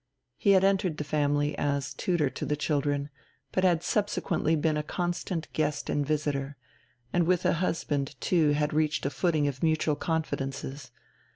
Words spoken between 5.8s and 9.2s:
and visitor, and with the husband too had reached a